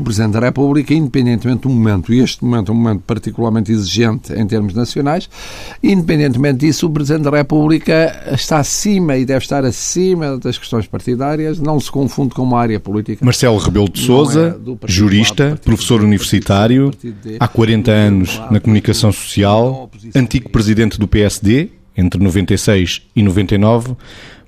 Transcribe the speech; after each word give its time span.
Presidente 0.00 0.32
da 0.32 0.40
República, 0.40 0.94
independentemente 0.94 1.62
do 1.62 1.68
momento, 1.68 2.12
e 2.12 2.20
este 2.20 2.44
momento 2.44 2.70
é 2.70 2.74
um 2.74 2.78
momento 2.78 3.02
particularmente 3.06 3.72
exigente 3.72 4.32
em 4.32 4.46
termos 4.46 4.74
nacionais, 4.74 5.28
independentemente 5.82 6.58
disso, 6.60 6.86
o 6.86 6.90
Presidente 6.90 7.24
da 7.24 7.36
República 7.36 8.30
está 8.32 8.58
acima 8.58 9.16
e 9.16 9.24
deve 9.24 9.44
estar 9.44 9.64
acima 9.64 10.38
das 10.38 10.58
questões 10.58 10.86
partidárias, 10.86 11.58
não 11.58 11.78
se 11.80 11.90
confunde 11.90 12.34
com 12.34 12.42
uma 12.42 12.60
área 12.60 12.78
política. 12.80 13.24
Marcelo 13.24 13.58
Rebelo 13.58 13.88
de 13.88 14.00
Sousa, 14.00 14.58
é 14.82 14.86
jurista, 14.86 15.58
professor 15.64 16.02
universitário, 16.02 16.92
há 17.38 17.48
40 17.48 17.90
anos 17.90 18.42
na 18.50 18.60
comunicação 18.60 19.12
social, 19.12 19.90
antigo 20.14 20.50
presidente 20.50 20.98
do 20.98 21.08
PSD, 21.08 21.70
entre 21.96 22.22
96 22.22 23.02
e 23.14 23.22
99. 23.22 23.96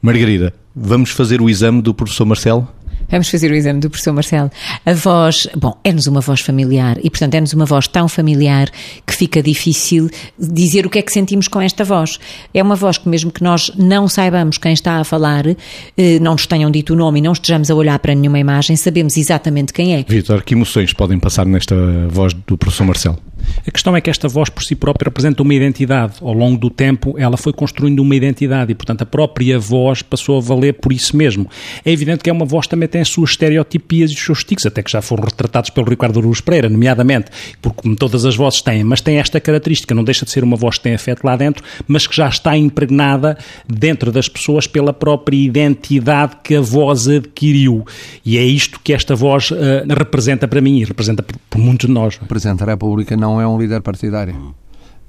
Margarida, 0.00 0.52
vamos 0.74 1.10
fazer 1.10 1.40
o 1.40 1.48
exame 1.48 1.80
do 1.80 1.94
professor 1.94 2.24
Marcelo? 2.24 2.68
Vamos 3.08 3.28
fazer 3.28 3.50
o 3.50 3.54
exame 3.54 3.80
do 3.80 3.90
professor 3.90 4.12
Marcelo. 4.12 4.50
A 4.84 4.92
voz, 4.92 5.48
bom, 5.56 5.78
é-nos 5.84 6.06
uma 6.06 6.20
voz 6.20 6.40
familiar 6.40 6.98
e, 7.02 7.10
portanto, 7.10 7.34
é-nos 7.34 7.52
uma 7.52 7.64
voz 7.64 7.86
tão 7.86 8.08
familiar 8.08 8.70
que 9.06 9.14
fica 9.14 9.42
difícil 9.42 10.08
dizer 10.38 10.86
o 10.86 10.90
que 10.90 10.98
é 10.98 11.02
que 11.02 11.12
sentimos 11.12 11.48
com 11.48 11.60
esta 11.60 11.84
voz. 11.84 12.18
É 12.52 12.62
uma 12.62 12.76
voz 12.76 12.98
que, 12.98 13.08
mesmo 13.08 13.30
que 13.30 13.42
nós 13.42 13.70
não 13.76 14.08
saibamos 14.08 14.58
quem 14.58 14.72
está 14.72 14.98
a 14.98 15.04
falar, 15.04 15.46
eh, 15.46 16.18
não 16.20 16.32
nos 16.32 16.46
tenham 16.46 16.70
dito 16.70 16.92
o 16.92 16.96
nome 16.96 17.18
e 17.18 17.22
não 17.22 17.32
estejamos 17.32 17.70
a 17.70 17.74
olhar 17.74 17.98
para 17.98 18.14
nenhuma 18.14 18.38
imagem, 18.38 18.76
sabemos 18.76 19.16
exatamente 19.16 19.72
quem 19.72 19.94
é. 19.94 20.04
Vitor, 20.06 20.42
que 20.42 20.54
emoções 20.54 20.92
podem 20.92 21.18
passar 21.18 21.46
nesta 21.46 21.74
voz 22.08 22.32
do 22.32 22.56
professor 22.56 22.84
Marcelo? 22.84 23.18
A 23.66 23.70
questão 23.70 23.96
é 23.96 24.00
que 24.00 24.10
esta 24.10 24.28
voz 24.28 24.48
por 24.48 24.62
si 24.62 24.74
própria 24.74 25.08
representa 25.08 25.42
uma 25.42 25.54
identidade. 25.54 26.14
Ao 26.20 26.32
longo 26.32 26.58
do 26.58 26.70
tempo, 26.70 27.14
ela 27.18 27.36
foi 27.36 27.52
construindo 27.52 28.00
uma 28.00 28.14
identidade 28.14 28.72
e, 28.72 28.74
portanto, 28.74 29.02
a 29.02 29.06
própria 29.06 29.58
voz 29.58 30.02
passou 30.02 30.38
a 30.38 30.40
valer 30.40 30.74
por 30.74 30.92
isso 30.92 31.16
mesmo. 31.16 31.48
É 31.84 31.92
evidente 31.92 32.22
que 32.22 32.30
é 32.30 32.32
uma 32.32 32.44
voz 32.44 32.66
que 32.66 32.70
também 32.70 32.88
tem 32.88 33.00
as 33.00 33.08
suas 33.08 33.30
estereotipias 33.30 34.10
e 34.10 34.14
os 34.14 34.20
seus 34.20 34.44
tiques, 34.44 34.66
até 34.66 34.82
que 34.82 34.90
já 34.90 35.00
foram 35.00 35.24
retratados 35.24 35.70
pelo 35.70 35.88
Ricardo 35.88 36.18
Aruz 36.18 36.40
Pereira, 36.40 36.68
nomeadamente, 36.68 37.30
porque 37.60 37.82
como 37.82 37.96
todas 37.96 38.24
as 38.24 38.36
vozes 38.36 38.62
têm, 38.62 38.84
mas 38.84 39.00
tem 39.00 39.18
esta 39.18 39.40
característica, 39.40 39.94
não 39.94 40.04
deixa 40.04 40.24
de 40.24 40.30
ser 40.30 40.44
uma 40.44 40.56
voz 40.56 40.78
que 40.78 40.84
tem 40.84 40.94
afeto 40.94 41.24
lá 41.24 41.36
dentro, 41.36 41.64
mas 41.86 42.06
que 42.06 42.16
já 42.16 42.28
está 42.28 42.56
impregnada 42.56 43.36
dentro 43.68 44.12
das 44.12 44.28
pessoas 44.28 44.66
pela 44.66 44.92
própria 44.92 45.36
identidade 45.36 46.36
que 46.42 46.56
a 46.56 46.60
voz 46.60 47.08
adquiriu. 47.08 47.84
E 48.24 48.38
é 48.38 48.42
isto 48.42 48.80
que 48.82 48.92
esta 48.92 49.14
voz 49.14 49.50
uh, 49.50 49.56
representa 49.88 50.46
para 50.46 50.60
mim 50.60 50.78
e 50.78 50.84
representa 50.84 51.22
por, 51.22 51.36
por 51.50 51.58
muitos 51.58 51.86
de 51.86 51.92
nós. 51.92 52.18
O 52.20 52.26
Presidente 52.26 52.60
da 52.60 52.66
República 52.66 53.16
não 53.16 53.33
é 53.40 53.46
um 53.46 53.58
líder 53.58 53.82
partidário. 53.82 54.54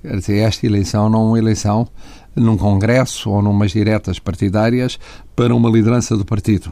Quer 0.02 0.18
dizer, 0.18 0.38
esta 0.40 0.66
eleição 0.66 1.10
não 1.10 1.22
é 1.22 1.28
uma 1.30 1.38
eleição 1.40 1.88
num 2.36 2.58
congresso 2.58 3.30
ou 3.32 3.42
numas 3.42 3.72
diretas 3.72 4.20
partidárias 4.20 5.00
para 5.36 5.56
uma 5.56 5.70
liderança 5.70 6.16
do 6.16 6.26
partido 6.26 6.72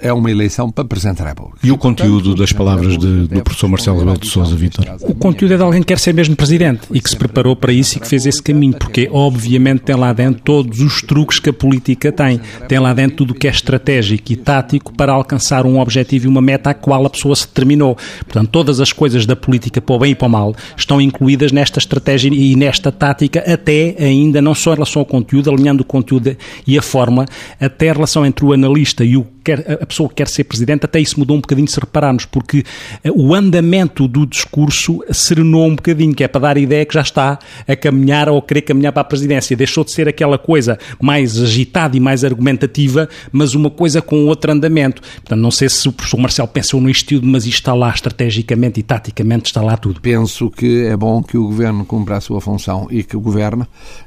é 0.00 0.12
uma 0.12 0.30
eleição 0.30 0.70
para 0.70 0.84
Presidente 0.84 1.18
da 1.18 1.28
República. 1.28 1.58
E 1.62 1.70
o 1.70 1.78
conteúdo 1.78 2.34
das 2.34 2.52
palavras 2.52 2.98
de, 2.98 3.26
do 3.26 3.42
professor 3.42 3.68
Marcelo 3.68 3.98
Rebelo 3.98 4.18
de 4.18 4.28
Sousa, 4.28 4.56
Vítor? 4.56 4.86
O 5.02 5.14
conteúdo 5.14 5.54
é 5.54 5.56
de 5.56 5.62
alguém 5.62 5.80
que 5.80 5.88
quer 5.88 5.98
ser 5.98 6.14
mesmo 6.14 6.36
Presidente 6.36 6.82
e 6.90 7.00
que 7.00 7.10
se 7.10 7.16
preparou 7.16 7.54
para 7.54 7.72
isso 7.72 7.96
e 7.96 8.00
que 8.00 8.08
fez 8.08 8.26
esse 8.26 8.42
caminho, 8.42 8.74
porque 8.74 9.08
obviamente 9.12 9.80
tem 9.80 9.96
lá 9.96 10.12
dentro 10.12 10.40
todos 10.42 10.80
os 10.80 11.02
truques 11.02 11.38
que 11.38 11.50
a 11.50 11.52
política 11.52 12.10
tem. 12.10 12.40
Tem 12.68 12.78
lá 12.78 12.92
dentro 12.92 13.18
tudo 13.18 13.32
o 13.32 13.34
que 13.34 13.46
é 13.46 13.50
estratégico 13.50 14.32
e 14.32 14.36
tático 14.36 14.92
para 14.92 15.12
alcançar 15.12 15.66
um 15.66 15.78
objetivo 15.78 16.26
e 16.26 16.28
uma 16.28 16.40
meta 16.40 16.70
a 16.70 16.74
qual 16.74 17.04
a 17.04 17.10
pessoa 17.10 17.36
se 17.36 17.46
determinou. 17.46 17.96
Portanto, 18.20 18.48
todas 18.50 18.80
as 18.80 18.92
coisas 18.92 19.26
da 19.26 19.36
política, 19.36 19.80
para 19.80 19.94
o 19.94 19.98
bem 19.98 20.12
e 20.12 20.14
para 20.14 20.26
o 20.26 20.30
mal, 20.30 20.54
estão 20.76 21.00
incluídas 21.00 21.52
nesta 21.52 21.78
estratégia 21.78 22.30
e 22.32 22.56
nesta 22.56 22.90
tática, 22.90 23.40
até 23.40 23.96
ainda 23.98 24.40
não 24.40 24.54
só 24.54 24.72
em 24.72 24.74
relação 24.74 25.00
ao 25.00 25.06
conteúdo, 25.06 25.50
alinhando 25.50 25.82
o 25.82 25.86
conteúdo 25.86 26.36
e 26.66 26.78
a 26.78 26.82
forma, 26.82 27.26
até 27.60 27.90
a 27.90 27.92
relação 27.92 28.24
entre 28.24 28.44
o 28.44 28.52
analista 28.52 29.04
e 29.04 29.16
o 29.16 29.26
quer, 29.44 29.78
a 29.82 29.86
pessoa 29.86 30.08
que 30.08 30.16
quer 30.16 30.28
ser 30.28 30.44
presidente, 30.44 30.84
até 30.84 31.00
isso 31.00 31.18
mudou 31.18 31.36
um 31.36 31.40
bocadinho 31.40 31.68
se 31.68 31.78
repararmos, 31.78 32.24
porque 32.24 32.64
eh, 33.02 33.10
o 33.10 33.34
andamento 33.34 34.06
do 34.06 34.26
discurso 34.26 35.02
serenou 35.10 35.66
um 35.66 35.76
bocadinho, 35.76 36.14
que 36.14 36.24
é 36.24 36.28
para 36.28 36.40
dar 36.40 36.56
a 36.56 36.60
ideia 36.60 36.84
que 36.84 36.94
já 36.94 37.00
está 37.00 37.38
a 37.66 37.76
caminhar 37.76 38.28
ou 38.28 38.38
a 38.38 38.42
querer 38.42 38.62
caminhar 38.62 38.92
para 38.92 39.02
a 39.02 39.04
presidência. 39.04 39.56
Deixou 39.56 39.84
de 39.84 39.90
ser 39.90 40.08
aquela 40.08 40.38
coisa 40.38 40.78
mais 41.00 41.40
agitada 41.40 41.96
e 41.96 42.00
mais 42.00 42.24
argumentativa, 42.24 43.08
mas 43.32 43.54
uma 43.54 43.70
coisa 43.70 44.02
com 44.02 44.26
outro 44.26 44.52
andamento. 44.52 45.02
Portanto, 45.02 45.40
não 45.40 45.50
sei 45.50 45.68
se 45.68 45.88
o 45.88 45.92
professor 45.92 46.18
Marcelo 46.18 46.48
pensou 46.48 46.80
no 46.80 46.90
estilo, 46.90 47.26
mas 47.26 47.44
isto 47.46 47.60
está 47.60 47.74
lá 47.74 47.90
estrategicamente 47.90 48.80
e 48.80 48.82
taticamente, 48.82 49.46
está 49.46 49.62
lá 49.62 49.76
tudo. 49.76 50.00
Penso 50.00 50.50
que 50.50 50.84
é 50.84 50.96
bom 50.96 51.22
que 51.22 51.36
o 51.36 51.44
governo 51.44 51.84
cumpra 51.84 52.16
a 52.16 52.20
sua 52.20 52.40
função 52.40 52.88
e 52.90 53.02
que 53.02 53.16
governe 53.16 53.64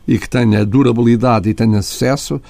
e 0.07 0.17
que 0.17 0.29
tenha 0.29 0.66
durabilidade 0.66 1.49
e 1.49 1.53
tenha 1.53 1.81
sucesso, 1.81 2.41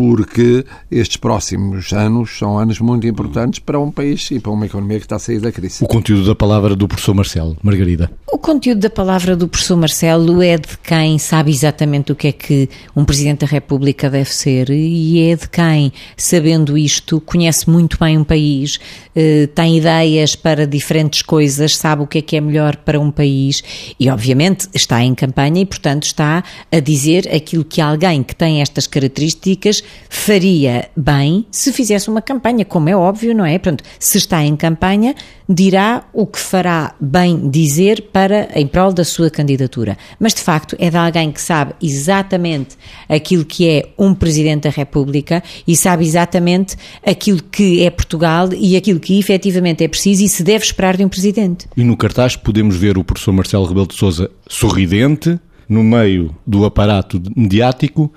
porque 0.00 0.64
estes 0.90 1.18
próximos 1.18 1.92
anos 1.92 2.38
são 2.38 2.58
anos 2.58 2.80
muito 2.80 3.06
importantes 3.06 3.58
para 3.58 3.78
um 3.78 3.90
país 3.90 4.30
e 4.30 4.40
para 4.40 4.50
uma 4.50 4.64
economia 4.64 4.98
que 4.98 5.04
está 5.04 5.16
a 5.16 5.18
sair 5.18 5.40
da 5.40 5.52
crise. 5.52 5.84
O 5.84 5.86
conteúdo 5.86 6.24
da 6.24 6.34
palavra 6.34 6.74
do 6.74 6.88
professor 6.88 7.12
Marcelo, 7.12 7.54
Margarida. 7.62 8.10
O 8.32 8.38
conteúdo 8.38 8.78
da 8.78 8.88
palavra 8.88 9.34
do 9.34 9.48
professor 9.48 9.76
Marcelo 9.76 10.40
é 10.40 10.56
de 10.56 10.78
quem 10.78 11.18
sabe 11.18 11.50
exatamente 11.50 12.12
o 12.12 12.14
que 12.14 12.28
é 12.28 12.32
que 12.32 12.68
um 12.94 13.04
Presidente 13.04 13.40
da 13.40 13.46
República 13.48 14.08
deve 14.08 14.32
ser 14.32 14.70
e 14.70 15.30
é 15.30 15.34
de 15.34 15.48
quem, 15.48 15.92
sabendo 16.16 16.78
isto, 16.78 17.20
conhece 17.20 17.68
muito 17.68 17.98
bem 17.98 18.16
um 18.16 18.22
país, 18.22 18.78
eh, 19.16 19.48
tem 19.52 19.78
ideias 19.78 20.36
para 20.36 20.64
diferentes 20.64 21.22
coisas, 21.22 21.76
sabe 21.76 22.04
o 22.04 22.06
que 22.06 22.18
é 22.18 22.22
que 22.22 22.36
é 22.36 22.40
melhor 22.40 22.76
para 22.76 23.00
um 23.00 23.10
país 23.10 23.64
e, 23.98 24.08
obviamente, 24.08 24.68
está 24.72 25.02
em 25.02 25.12
campanha 25.12 25.62
e, 25.62 25.66
portanto, 25.66 26.04
está 26.04 26.44
a 26.70 26.78
dizer 26.78 27.28
aquilo 27.34 27.64
que 27.64 27.80
alguém 27.80 28.22
que 28.22 28.36
tem 28.36 28.62
estas 28.62 28.86
características 28.86 29.82
faria 30.08 30.88
bem 30.96 31.46
se 31.50 31.72
fizesse 31.72 32.08
uma 32.08 32.22
campanha, 32.22 32.64
como 32.64 32.88
é 32.88 32.94
óbvio, 32.94 33.34
não 33.34 33.44
é? 33.44 33.58
Pronto, 33.58 33.82
se 33.98 34.18
está 34.18 34.44
em 34.44 34.54
campanha, 34.54 35.16
dirá 35.48 36.04
o 36.12 36.28
que 36.28 36.38
fará 36.38 36.94
bem 37.00 37.50
dizer 37.50 38.02
para 38.12 38.19
em 38.54 38.66
prol 38.66 38.92
da 38.92 39.04
sua 39.04 39.30
candidatura. 39.30 39.96
Mas 40.18 40.34
de 40.34 40.40
facto 40.40 40.76
é 40.78 40.90
de 40.90 40.96
alguém 40.96 41.30
que 41.30 41.40
sabe 41.40 41.74
exatamente 41.80 42.76
aquilo 43.08 43.44
que 43.44 43.68
é 43.68 43.88
um 43.98 44.14
presidente 44.14 44.64
da 44.64 44.70
República 44.70 45.42
e 45.66 45.76
sabe 45.76 46.04
exatamente 46.04 46.76
aquilo 47.06 47.42
que 47.42 47.84
é 47.84 47.90
Portugal 47.90 48.48
e 48.52 48.76
aquilo 48.76 49.00
que 49.00 49.18
efetivamente 49.18 49.84
é 49.84 49.88
preciso 49.88 50.24
e 50.24 50.28
se 50.28 50.42
deve 50.42 50.64
esperar 50.64 50.96
de 50.96 51.04
um 51.04 51.08
presidente. 51.08 51.66
E 51.76 51.84
no 51.84 51.96
cartaz 51.96 52.36
podemos 52.36 52.76
ver 52.76 52.98
o 52.98 53.04
professor 53.04 53.32
Marcelo 53.32 53.64
Rebelo 53.64 53.86
de 53.86 53.94
Sousa 53.94 54.30
sorridente 54.48 55.38
no 55.68 55.84
meio 55.84 56.34
do 56.46 56.64
aparato 56.64 57.22
mediático 57.36 58.12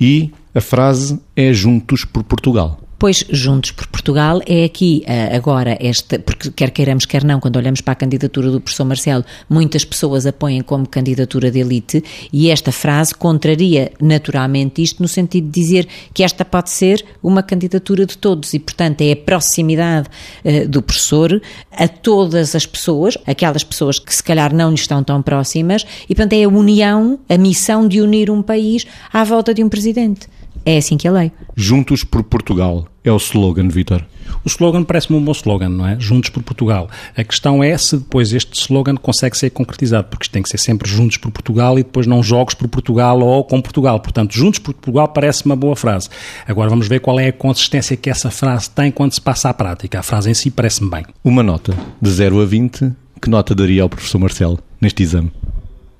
e 0.00 0.32
a 0.54 0.60
frase 0.60 1.20
é 1.36 1.52
Juntos 1.52 2.04
por 2.04 2.24
Portugal. 2.24 2.77
Pois, 2.98 3.24
Juntos 3.30 3.70
por 3.70 3.86
Portugal 3.86 4.40
é 4.44 4.64
aqui 4.64 5.04
eh, 5.06 5.36
agora 5.36 5.78
esta, 5.80 6.18
porque 6.18 6.50
quer 6.50 6.72
queiramos, 6.72 7.06
quer 7.06 7.22
não, 7.22 7.38
quando 7.38 7.54
olhamos 7.54 7.80
para 7.80 7.92
a 7.92 7.94
candidatura 7.94 8.50
do 8.50 8.60
professor 8.60 8.84
Marcelo, 8.84 9.24
muitas 9.48 9.84
pessoas 9.84 10.26
apoiam 10.26 10.64
como 10.64 10.84
candidatura 10.84 11.48
de 11.48 11.60
elite 11.60 12.02
e 12.32 12.50
esta 12.50 12.72
frase 12.72 13.14
contraria 13.14 13.92
naturalmente 14.00 14.82
isto 14.82 15.00
no 15.00 15.06
sentido 15.06 15.44
de 15.48 15.60
dizer 15.60 15.86
que 16.12 16.24
esta 16.24 16.44
pode 16.44 16.70
ser 16.70 17.04
uma 17.22 17.40
candidatura 17.40 18.04
de 18.04 18.18
todos 18.18 18.52
e, 18.52 18.58
portanto, 18.58 19.00
é 19.02 19.12
a 19.12 19.16
proximidade 19.16 20.08
uh, 20.44 20.66
do 20.66 20.82
professor 20.82 21.40
a 21.70 21.86
todas 21.86 22.56
as 22.56 22.66
pessoas, 22.66 23.16
aquelas 23.28 23.62
pessoas 23.62 24.00
que 24.00 24.12
se 24.12 24.24
calhar 24.24 24.52
não 24.52 24.70
lhe 24.70 24.74
estão 24.74 25.04
tão 25.04 25.22
próximas 25.22 25.86
e, 26.08 26.16
portanto, 26.16 26.32
é 26.32 26.42
a 26.42 26.48
união, 26.48 27.20
a 27.28 27.38
missão 27.38 27.86
de 27.86 28.00
unir 28.00 28.28
um 28.28 28.42
país 28.42 28.84
à 29.12 29.22
volta 29.22 29.54
de 29.54 29.62
um 29.62 29.68
presidente. 29.68 30.26
É 30.68 30.76
assim 30.76 30.98
que 30.98 31.08
eu 31.08 31.14
leio. 31.14 31.32
Juntos 31.56 32.04
por 32.04 32.22
Portugal 32.22 32.86
é 33.02 33.10
o 33.10 33.16
slogan, 33.16 33.68
Vitor. 33.68 34.04
O 34.44 34.48
slogan 34.48 34.84
parece-me 34.84 35.16
um 35.18 35.24
bom 35.24 35.32
slogan, 35.32 35.70
não 35.70 35.86
é? 35.86 35.98
Juntos 35.98 36.28
por 36.28 36.42
Portugal. 36.42 36.90
A 37.16 37.24
questão 37.24 37.64
é 37.64 37.74
se 37.78 37.96
depois 37.96 38.34
este 38.34 38.52
slogan 38.52 38.96
consegue 38.96 39.34
ser 39.38 39.48
concretizado, 39.48 40.08
porque 40.08 40.24
isto 40.24 40.32
tem 40.32 40.42
que 40.42 40.48
ser 40.50 40.58
sempre 40.58 40.86
Juntos 40.86 41.16
por 41.16 41.30
Portugal 41.30 41.78
e 41.78 41.82
depois 41.82 42.06
não 42.06 42.22
Jogos 42.22 42.52
por 42.52 42.68
Portugal 42.68 43.18
ou 43.20 43.42
com 43.44 43.62
Portugal. 43.62 43.98
Portanto, 43.98 44.34
Juntos 44.34 44.58
por 44.58 44.74
Portugal 44.74 45.08
parece 45.08 45.46
uma 45.46 45.56
boa 45.56 45.74
frase. 45.74 46.10
Agora 46.46 46.68
vamos 46.68 46.86
ver 46.86 47.00
qual 47.00 47.18
é 47.18 47.28
a 47.28 47.32
consistência 47.32 47.96
que 47.96 48.10
essa 48.10 48.30
frase 48.30 48.68
tem 48.68 48.90
quando 48.90 49.14
se 49.14 49.22
passa 49.22 49.48
à 49.48 49.54
prática. 49.54 50.00
A 50.00 50.02
frase 50.02 50.30
em 50.30 50.34
si 50.34 50.50
parece-me 50.50 50.90
bem. 50.90 51.06
Uma 51.24 51.42
nota 51.42 51.74
de 51.98 52.10
0 52.10 52.42
a 52.42 52.44
20, 52.44 52.92
que 53.22 53.30
nota 53.30 53.54
daria 53.54 53.82
ao 53.84 53.88
professor 53.88 54.18
Marcelo 54.18 54.58
neste 54.82 55.02
exame? 55.02 55.32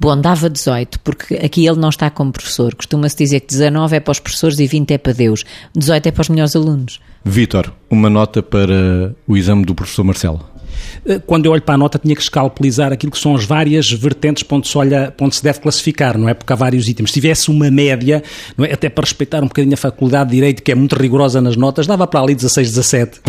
Bom, 0.01 0.21
dava 0.21 0.49
18, 0.49 1.01
porque 1.01 1.35
aqui 1.35 1.67
ele 1.67 1.79
não 1.79 1.89
está 1.89 2.09
como 2.09 2.31
professor. 2.31 2.75
Costuma-se 2.75 3.17
dizer 3.17 3.41
que 3.41 3.49
19 3.49 3.97
é 3.97 4.01
para 4.01 4.13
os 4.13 4.21
professores 4.21 4.59
e 4.61 4.67
20 4.67 4.93
é 4.93 4.99
para 4.99 5.13
Deus. 5.13 5.45
18 5.77 6.07
é 6.07 6.13
para 6.13 6.23
os 6.23 6.29
melhores 6.29 6.55
alunos. 6.55 7.01
Vítor, 7.25 7.73
uma 7.91 8.09
nota 8.09 8.43
para 8.43 9.15
o 9.27 9.37
exame 9.37 9.65
do 9.65 9.75
professor 9.75 10.05
Marcelo. 10.05 10.59
Eh, 11.05 11.19
quando 11.27 11.47
eu 11.47 11.53
olho 11.53 11.63
para 11.63 11.75
a 11.75 11.79
nota, 11.79 11.99
tinha 11.99 12.15
que 12.15 12.23
escalpelizar 12.23 12.93
aquilo 12.93 13.11
que 13.11 13.19
são 13.19 13.35
as 13.35 13.45
várias 13.45 13.91
vertentes 13.91 14.45
para 14.45 14.57
onde 14.57 14.69
se, 14.69 14.79
olha, 14.79 15.11
para 15.11 15.27
onde 15.27 15.35
se 15.35 15.43
deve 15.43 15.61
classificar, 15.61 16.17
não 16.17 16.29
é? 16.29 16.35
Porque 16.35 16.53
há 16.53 16.57
vários 16.57 16.89
itens. 16.89 17.11
Se 17.11 17.15
tivesse 17.15 17.51
uma 17.51 17.71
média, 17.71 18.23
não 18.57 18.65
é? 18.65 18.73
até 18.73 18.89
para 18.89 19.05
respeitar 19.05 19.43
um 19.43 19.49
bocadinho 19.49 19.75
a 19.75 19.77
Faculdade 19.77 20.31
de 20.31 20.37
Direito, 20.37 20.63
que 20.63 20.71
é 20.71 20.75
muito 20.75 20.95
rigorosa 20.97 21.41
nas 21.41 21.57
notas, 21.57 21.87
dava 21.87 22.07
para 22.07 22.21
ali 22.21 22.35
16, 22.35 22.69
17. 22.69 23.21